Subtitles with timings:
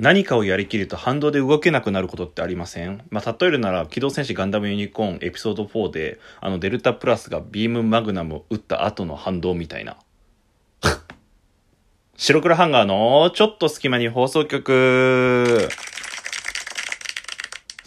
[0.00, 3.02] 何かをやりきると反動で動けなくなることってありません？
[3.10, 9.98] まあ、例えるなら、機動戦士ガンダムユニコーンエピソード4で、あの、デルタプラスがビームマグナムを撃った後の反動みたいな。
[12.16, 15.68] 白黒ハンガーのちょっと隙間に放送局。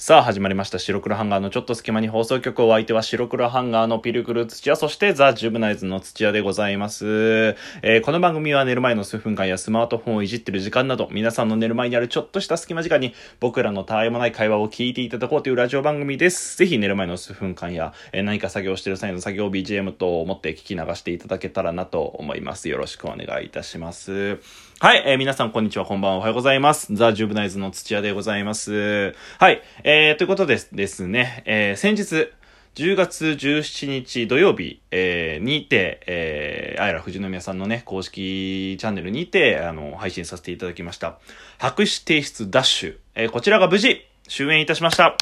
[0.05, 0.79] さあ始まりました。
[0.79, 16.57] 白黒ハンガーのちょっと隙間に放送局お相手は白黒ハンガーのピルクル土屋そしてザ・ジュブナイズの土屋でございます、えー、この番組は寝る前の数分間やスマートフォンをいじってる時間など皆さんの寝る前にあるちょっとした隙間時間に僕らのたわいもない会話を聞いていただこうというラジオ番組です。
[16.57, 22.67] ぜひ寝る前の数分間や、えー、何か作業してる際の作業 BGM と思って聞き流していただけたらなと思います。
[22.67, 24.41] よろしくお願いいたします。
[24.79, 26.93] はい、えー、皆さんこんにちは、こんばんは、おはようございます。
[26.93, 29.15] ザ・ジュブナイズの土屋でございます。
[29.39, 32.31] はい、えー、ということですですね、えー、先日、
[32.75, 41.17] 10月17日土曜日、えー、にて、えー、あやら富士宮さんのね、公式チャンネルにて、あの、配信させていただきました。
[41.59, 42.97] 白紙提出ダッシュ。
[43.15, 45.15] えー、こちらが無事、終演いたしました。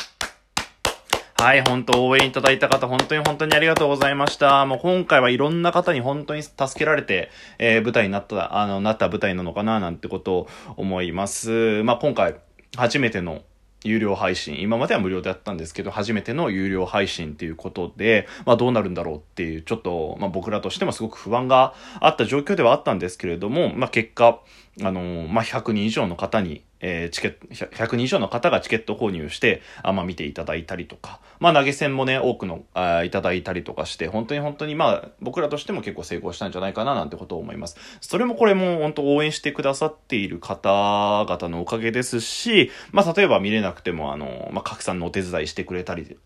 [1.42, 4.64] はい、本当応援いただいた方、本当に本当にありがとうございました。
[4.68, 10.48] もう今回はいろんな方に本当に助けられて、えー、舞台になった、あの、なった舞台なのかな、なんてことを
[10.78, 11.82] 思います。
[11.82, 12.36] まあ、今回、
[12.78, 13.42] 初めての
[13.84, 24.42] 有料配信、今までは無料でやったんですけど、初めての有料配信っていうことで、まあどうなるんだろうっていう、ちょっと、まあ僕らとしてもすごく不安があった状況ではあったんですけれども、まあ結果、
[24.84, 37.78] あのー、まあ100人以上の方に、えー、チケット、100人以上の方がチケット購入して、あまあ見ていただいたりとか、まあ投げ銭もね、多くの、あいただいたりとかして、本当に本当にまあ僕らとしても結構成功したんじゃないかななんてことを思います。
[38.02, 46.18] それもこれも本当応援してくださっている方々のおかげですし、まあ例えば見れなくてもあの、まあ拡散のお手伝いしてくれたり、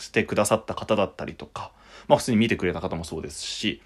[0.00, 1.72] してくださった方だったりとか、
[2.06, 3.82] まあ普通に見てくれた方もそうですし、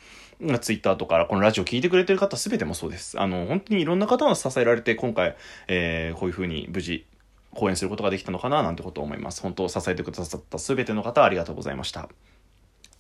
[0.61, 3.21] ツイッターとか、このラジオ聞いてくれてる方すべてもそうです。
[3.21, 5.37] あの、本当にいろんな方が支えられて、今回、
[5.69, 7.07] えー、こういうふうに無事、
[7.55, 9.43] 講演することができたのかな、なんてことを思います。
[9.43, 12.09] 本当、支えてくださったすべての方、ありがとうございました。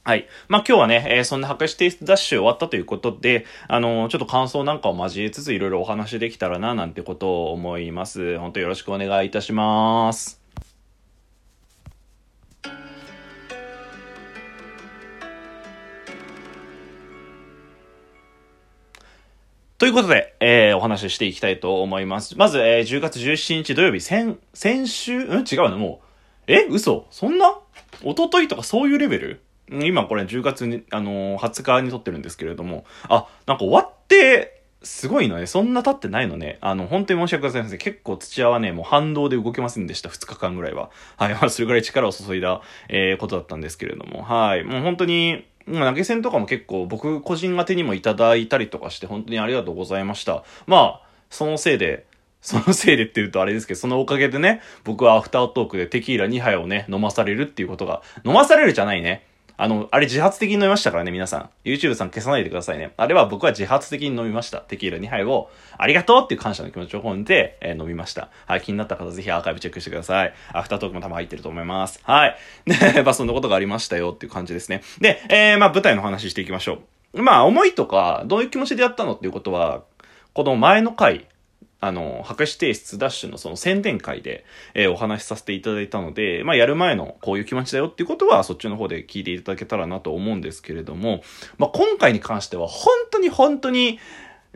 [0.04, 0.26] はい。
[0.48, 8.38] まあ、今日はね、えー、そんな白紙提出ダッシュ終わったということで、あのー、ちょっと感想なんかを交えつついろいろお話できたらな、なんてことを思います。
[8.38, 10.41] 本当よろしくお願いいたします。
[19.82, 22.38] ということで、えー、お話ししていきたいと思います。
[22.38, 25.40] まず、えー、10月17日土曜日、先、先週、うん？
[25.40, 25.76] 違うの？
[25.76, 26.00] も
[26.46, 26.52] う。
[26.52, 26.68] え？
[26.70, 27.08] 嘘？
[27.10, 27.58] そんな？
[28.04, 29.42] 一昨日とかそういうレベル？
[29.68, 35.46] 今これ10月に、あのー、20日に撮ってるんですけれども、あ、なんか終わって、すごいのね。
[35.46, 36.58] そんな経ってないのね。
[36.60, 37.78] あの、本当に申し訳ございません。
[37.78, 40.08] 結構土屋はね、もう反動で動けませんでした。
[40.08, 40.90] 2日間ぐらいは。
[41.16, 41.34] はい。
[41.34, 44.22] まあ、それぐらい力を注いだ、えー、ことだったんですけれども。
[44.22, 44.64] はい。
[44.64, 50.44] もう本当に、投げ銭とかも結構僕個人宛てにもいただいたりとかして本当にありがとうございました。
[50.66, 52.06] まあ、そのせいで、
[52.42, 59.24] そのせいでって言うとあれですけど、そのおかげでね、僕はアフタートークでテキーラ2杯をね、飲まされるっていうことが、飲まされるじゃないね。
[59.56, 61.50] あの、あれ自発的に飲みましたからね、皆さん。
[61.64, 62.92] YouTube さん消さないでくださいね。
[62.96, 64.58] あれは僕は自発的に飲みました。
[64.58, 68.28] テキーラ2杯を、ありがとうっていう感謝の気持ちを込めて、えー、飲みました。
[68.46, 70.34] はい、気になった方ぜひアーカイブチェックしてください。
[70.52, 72.00] アフタートークも多分入ってると思います。
[72.02, 72.36] はい。
[72.66, 74.82] で、 まあそんなことがありましたよっていう感じですね。
[75.00, 76.78] で、えー、まあ舞台の話していきましょ
[77.14, 77.22] う。
[77.22, 79.82] まあ思いとか、どういう気持ちでやったのっていうことは、
[80.32, 81.26] この前の回、
[81.84, 91.24] あの、博士提出ダッシュのその宣伝会で、えー、お話しさせていただいたので、まあ、やる前のこういう気持ちだよっていうことは、そっちの方で聞いていただけたらなと思うんですけれども、
[91.58, 93.98] まあ、今回に関しては、本当に本当に、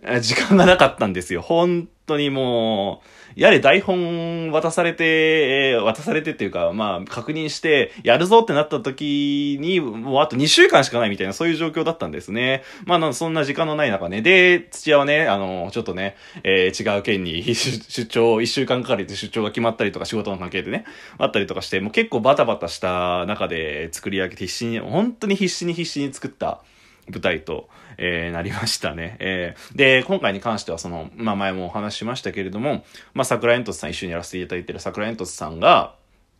[0.20, 1.40] 時間がなかったんですよ。
[1.40, 3.02] 本当にも
[3.36, 12.62] う、やれ台本渡されて、渡されてっていうか、まあ、確認して、やるぞってなった時に、もうあと2週間しかないみたいな、そういう状況だったんですね。
[12.84, 14.20] まあ、そんな時間のない中ね。
[14.20, 20.84] で、土屋はね、あの、ちょっとね、えー、違う県に 出張、1週間かかりで出張が決まったりとか、仕事の関係でね、
[21.18, 26.60] あったりとかして、もう結構バタバタした中で作り上げて必死に、本当に必死に必死に作った
[27.08, 27.68] 舞台と、
[27.98, 29.16] えー、なりましたね。
[29.20, 32.84] えー、で、今回に関してはその、まあ前もお話ししましたけれども、
[33.14, 35.94] まあ桜煙突さん一緒にやらせていただいてる桜煙突さんが、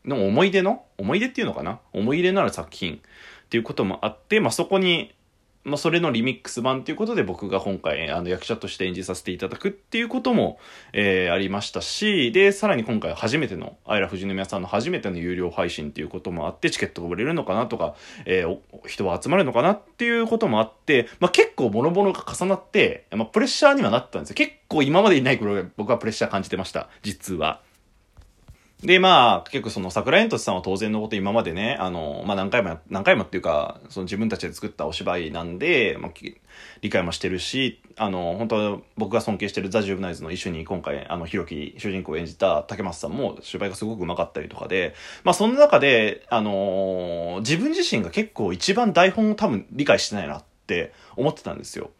[0.05, 1.81] の思い出の思い出っていうのかな？
[1.93, 2.99] 思い入れのある作品っ
[3.49, 5.13] ていうこともあって、まあそこに
[5.67, 10.61] まあ、それのリミックス版ということで僕が今回、あの、役者として演じさせていただくっていうことも、
[10.93, 17.97] えー、ありましたし、で、さらに今回初めての、アイラ富士宮さんの初めての有料配信っていうこともあって、チケットが売れるのかなとか、
[18.27, 24.37] えー、人は集まるのかなっていうこともあって、まあ、結構ボロボロが重なって、まあ、プレッシャーにはなったんですよ。
[24.37, 26.89] 結構今までにない頃僕はプレッシャー感じてました。
[27.03, 27.66] 実は。
[28.83, 36.13] で、まあ、結構その桜煙突さんは当然のこと今までね、あの、まあ何回も、何回もっていうか、その自分たちで作ったお芝居なんで、まあ、
[36.83, 44.95] 理解もしてるし、あの、本当は僕が尊敬してるザ・ジュブナイズの一緒に今回、あの、ひろき主人公を演じた竹松さんも芝居がすごく上手かったりとかで、
[45.25, 51.91] まあその中で、あの自分自身が結構一番台本を多分理解してないなって思ってたんですよ。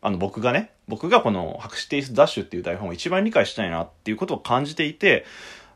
[0.00, 5.24] あの僕がね、僕がこの白紙テイスダッシュっていう台本を一番理解したいなっていうことを感じていて、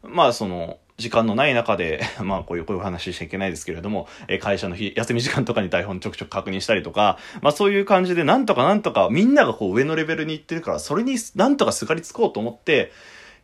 [0.09, 12.93] まあその、時間のない中で、 まあこういう、こういう話しちゃいけないですけれども、え会社の日、休み時間とかに台本ちょくちょく確認したりとか、まあそういう感じでなんとかなんとかみんながこう上のレベルに行ってるから、それになんとかすがりつこうと思って、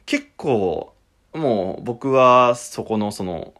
[0.06, 0.94] 結構、
[1.34, 3.54] もう僕はそこのその、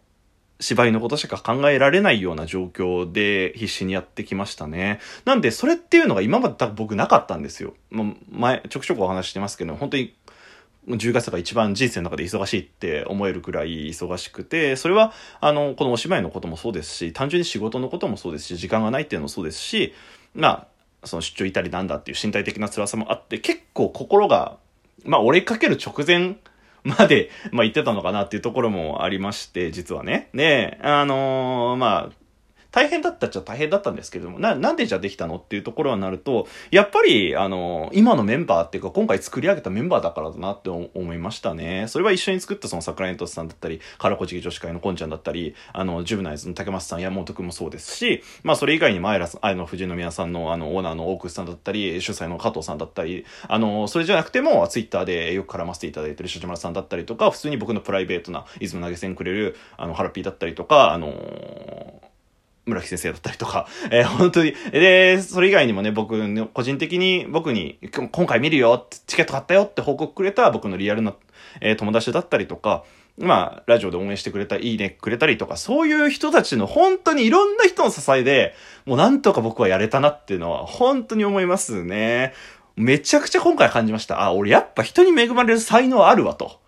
[0.62, 5.00] 芝居のことしか考えられないような状況で必死にやってきましたね。
[5.24, 7.74] なんで、それっていうのが今まで多分僕なかったんですよ。
[7.90, 10.14] もう前、ちょくちょくお話してますけど、本当に
[10.88, 19.94] 10月が一番人生の中で忙しいって思えるくらい忙しくて、それは、あの、このお芝居のこともそうですし、単純に仕事のこともそうですし、時間がないっていうのもそうですし、
[20.34, 20.66] ま
[21.02, 24.56] あ、その出張いたりなんだっていう身体的な辛さもあって、結構心が、
[25.04, 26.36] まあ、折れかける直前
[26.84, 30.30] まで、まあ、言ってたのかなっていうところもありまして、実はね。
[30.34, 32.21] で、あのー、まあ、
[32.72, 41.86] 大変だったっちゃ大変だったんですけども、な、なんでじゃできたのっていうところになると、やっぱり、あの、今のメンバーっていうか、今回作り上げたメンバーだからだなって思いましたね。
[41.88, 62.11] それは一緒に作ったその桜井トスさんだったり、カラコチギ女子会のコンちゃんだったり、あの、ジュブナイズの竹松さん、山本くんもそうですし、まあ、それ以外にも、あら、あの、藤宮さんの、あの、オーナーの大楠さんだったり、主催の加藤さんだったり、あの、それじゃなくても、ツイッターでよく絡ませていただいてる吉村さんだったりとか、普通に僕のプライベートな、出雲投げ銭くれる、あの、ハラピーだったりとか、あの
[62.64, 67.78] 村木先生だったりとか、 えー、本当に、で、それ以外にもね、僕の、個人的に僕に、
[68.12, 71.14] 今回見るよチケット買ったよって報告くれた僕のリアルな、
[71.60, 72.84] えー、友達だったりとか、
[73.18, 78.54] まあ、ラジオで応援してくれた、いいねくれたりとか、そういう人たちの本当にいろんな人の支えで、
[78.86, 82.32] もうなんとか僕はやれたなっていうのは、本当に思いますね。
[82.76, 84.22] めちゃくちゃ今回感じました。
[84.22, 86.60] あ、俺やっぱ人に恵まれる才能あるわと。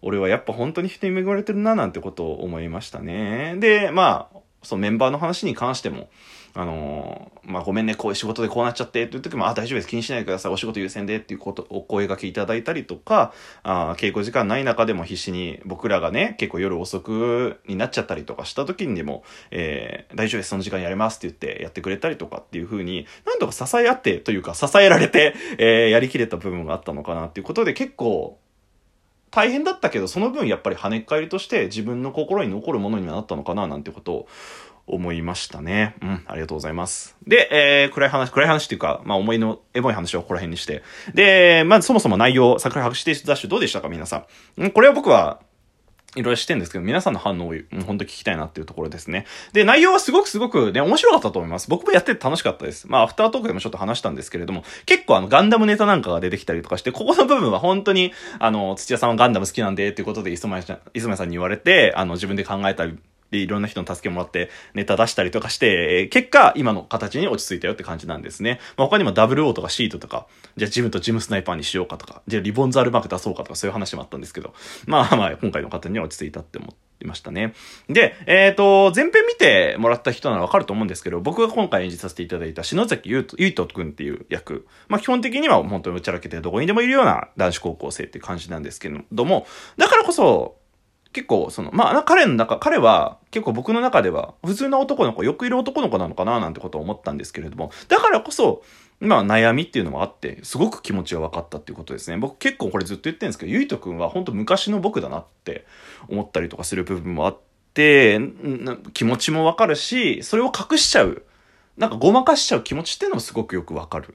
[0.00, 3.56] 俺はやっぱ本当に人に恵まれてるななんてことを思いましたね。
[3.58, 6.08] で、まあ、そのメンバーの話に関しても、
[6.54, 13.32] あのー、まあ、ごめんね、こういう仕事でこうなっちゃってっていう時も、あ、大丈夫です、気にしないでください、お仕事優先でっていうこと、お声掛けいただいたりとか、
[13.62, 28.38] あ稽古時間ない中でも必死に僕らがね、結構夜遅くになっちゃったりとかした時にでも、えー、大丈夫です、その時間やれますって言ってやってくれたりとかっていう風に、なんとか支え合ってというか、支えられて、えー、やりきれた部分があったのかなっていうことで結構、
[29.30, 34.28] 大変だったけど、その分やっぱり跳ね返りとして自分の心に残るものにはなったのかななんてことを
[34.86, 35.94] 思いましたね。
[36.02, 37.16] うん、ありがとうございます。
[37.26, 40.82] で、えー、暗い話、暗い話っていうか、まあ思いのエモい話をここら辺にして。
[41.14, 44.24] で、まずそもそも内容、桜白紙提出ダッシュどうでしたか皆さ
[44.56, 44.64] ん。
[44.64, 45.40] んこれは僕は、
[46.16, 47.54] いろいろしてんですけど、皆さんの反応を
[47.86, 49.26] 本当聞きたいなっていうところですね。
[49.52, 51.68] で、内容はすごくすごくね、面白かったと思います。
[51.68, 52.88] 僕もやってて楽しかったです。
[52.88, 62.98] まあ、アフタートークでもちょっと話したんですけれども、結構あの、ガンダムネタなんかが出てきたりとかして、ここの部分は本当に、あの、土屋さんはガンダム好きなんで、っていうことで、磯前さん、磯前さんに言われて、あの、自分で考えたり、
[63.30, 68.60] で、いろんな人の助けもらってネタ出したりとかして、えー、結果、今の形に落ち着いたよって感じなんですね。
[68.76, 70.26] まあ、他にも WO とかシートとか、
[70.56, 74.54] じゃあジムとジムスナイパーにしようかとか、じゃあリボンザールマーク出そうかとか、そういう話もあったんですけど、
[74.86, 77.54] まあまあ、今回の方には落ち着いたって思いましたね。
[77.88, 89.46] で、えっ、ー、と、前編見てもらった人ならわかると思うんですけど、僕が今回演じさせていただいた篠崎ゆいとくんっていう役、まあ基本的には本当にうちゃらけてどこにでもいるような男子高校生って感じなんですけども、
[89.76, 90.57] だからこそ、
[91.12, 98.62] 結構、その、まあ、彼の中、彼は結構僕の中では普通の男の子、よくいる男の子なのかななんてことを思ったんですけれども、だからこそ、
[99.00, 102.16] まあ悩みっていうのもあって、すごく気持ちが分かったっていうことですね。
[102.16, 105.66] 僕結構これずっと言ってるんですけど、ゆいとくんは本当昔の僕だなって
[106.08, 107.38] 思ったりとかする部分もあっ
[107.74, 108.20] て、
[108.92, 111.22] 気持ちも分かるし、それを隠しちゃう、
[111.76, 114.14] なんかごまかしちゃう気持ちっていうのもすごくよく分かる。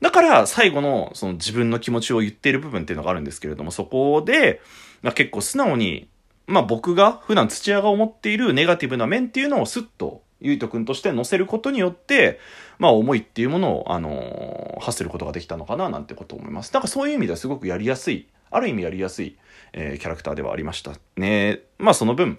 [0.00, 4.60] だから最後のその自分の気持ちを言っている部分っていうのがあるんですけれども、そこで、
[5.02, 6.08] まあ、結構素直に
[6.50, 12.40] まあ僕が普段土屋が思っているネガティブな面っていうのをスッとゆいとくんとして載せることによって、
[12.78, 16.72] まあ思いっていうものを、あのー、発することができたのかななんてことを思います。
[16.72, 19.36] なんかそういう意味ではすごくやりやすい、ある意味やりやすい、
[19.72, 21.60] えー、キャラクターではありましたね。
[21.78, 22.38] まあその分、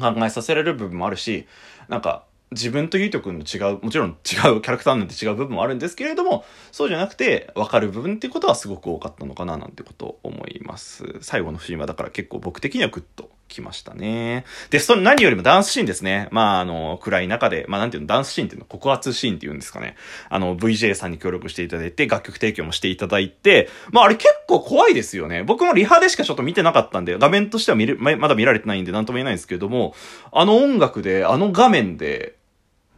[0.00, 1.46] 考えさせられる部分もあるし、
[1.88, 11.16] なんか、自分とゆいとくんの違う、もちろん違うキャラクターなんて違う部分もあるんですけれども、そうじゃなくて分かる部分っていうことはすごく多かったのかななんてことを思います。
[11.20, 14.44] 最後のシーンはだから結構僕的にはグッときましたね。
[14.70, 16.28] で、その何よりもダンスシーンですね。
[16.30, 19.96] まあ、あの、暗い中で、まあ、なんていうの、ダンスシーンっていうの、告発シーンっていうんですかね。
[20.28, 25.42] あの、VJ さんに協力していただいて、楽曲提供もしていただいて、まあ、あれ結構怖いですよね。
[25.42, 29.94] 僕もリハでしかちょっと見てなかったんで、画面としては見れ、ままだ見られてないんで、なんとも言えないんですけれども、
[30.32, 32.35] あの音楽で、あの画面で、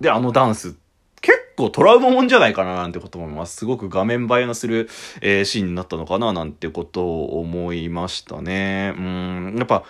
[0.00, 0.76] で、あのダンス
[1.20, 3.56] 結構トラウマもんじゃないかななんてことも思います。
[3.56, 4.88] すごく画面映えのする、
[5.20, 8.94] えー、シーンになったのかななんてことを思いましたね。
[8.96, 9.84] うん、やっぱ、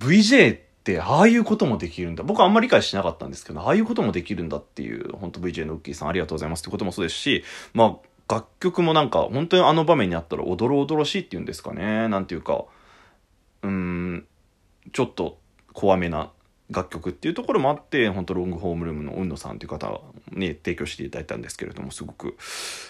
[0.00, 2.24] VJ ってああいうこともできるんだ。
[2.24, 7.98] 僕はあんまり理解しなかったんですけど、ああいうこともできるんだっていう、本当 VJ のウッキーさんありがとうございますってこともそうですし、ま
[8.28, 12.08] あ、楽曲もなんか、本当にあの場面にあったら、おどろおどろしいっていうんですかね。
[12.08, 12.64] なんていうか、
[13.62, 14.26] うん、
[14.92, 15.38] ちょっと
[15.72, 16.30] 怖めな
[16.70, 20.00] 楽曲っていうところもあって、本当ロングホームルームの運野さんという方
[20.30, 22.36] に提供していただいたんですけれども、すごく。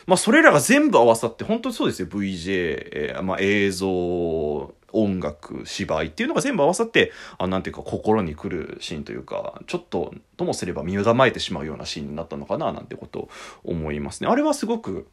[0.06, 2.08] まあ、それらが全部合わさって、本当にそうですよ。
[2.08, 2.50] VJ、
[2.92, 13.28] えー、まあ、映像、音楽、芝居っていうのが全部合わさって、あなんていうか心に来るシーンというか、ちょっとともすれば身を構えてしまうようなシーンになったのかななんてことを
[13.64, 14.28] 思いますね。
[14.28, 15.08] あれはすごく、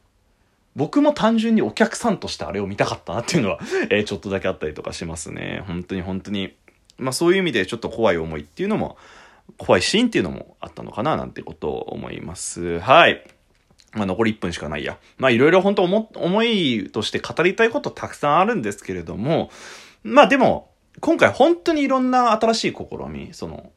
[0.75, 5.63] 僕も単純にお客さんとしてあれを見たかったなっていうのは、えー、ちょっとだけあったりとかしますね。
[5.67, 6.55] 本当に本当に。
[6.99, 8.97] まあそういう意味でちょっと怖い思いっていうのも、
[9.57, 12.79] 怖いシーンっていうのもあったのかななんてことを思います。
[12.79, 13.25] はい。
[13.93, 14.97] まあ残り1分しかないや。
[15.17, 19.49] まあいろいろ本当思、思いとして語りたいことたくさんあるんですけれども、
[20.03, 20.69] まあでも、
[21.01, 23.71] 今回本当にいろんな新しい試み、その、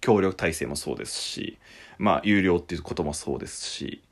[0.00, 1.58] 協力体制もそうですし、
[1.98, 4.02] まあ有料っていうこともそうですし、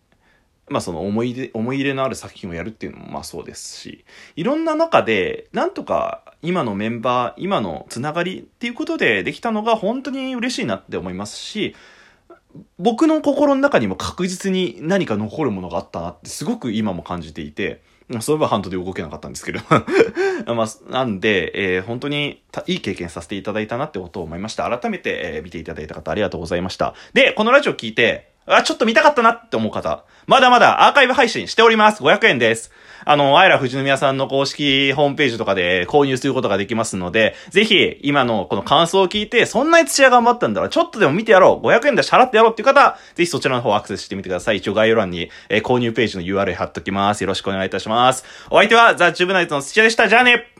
[0.68, 4.04] まあその思い出、思い入れのある作品をやるっていうのもまあそうですし、
[4.34, 11.74] いろんな中で、なんとか今のメンバー、今のつながりっていうことでできたのが本当に嬉しいなって思いますし、
[12.78, 17.82] 僕の心の中にも確実に何か残るものがあったなってすごく今も感じていて、
[18.20, 19.60] そういえばハントで動けなかったんですけど
[20.54, 24.68] まあ、なんで、えー、本当にいい経験させていただいたなってことを思いました。
[24.78, 26.94] 改めて、えー、見ていただいた方ありがとうございました。
[27.14, 32.02] で、このラジオ聞いて、あ、ちょっと見たかったなって思う方、まだまだアーカイブ配信しております。
[32.02, 32.70] 500円です。
[33.04, 41.66] あの、アイラ富士宮さんの公式ホームページとかで購入することができますので、ぜひ、今のこの感想を聞いて、そんなに土屋頑張ったんだら、ちょっとでも見てやろう。
[41.66, 44.56] 500円で払ってやろうっていう方、ぜひそちらの方アクセスしてみてください。
[44.56, 47.20] 一応概要欄に、えー、購入ページの URL 貼っときます。
[47.20, 48.24] よろしくお願いいたします。
[48.50, 50.08] お相手は、ザ・チューブナイトの土屋でした。
[50.08, 50.52] じゃあね